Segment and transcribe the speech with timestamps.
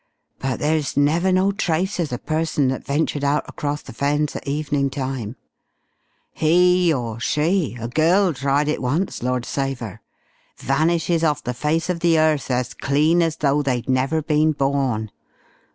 [0.39, 4.47] But there's never no trace of the person that ventured out across the Fens at
[4.47, 5.35] evening time.
[6.31, 10.01] He, or she a girl tried it once, Lord save 'er!
[10.57, 15.11] vanishes off the face of the earth as clean as though they'd never been born.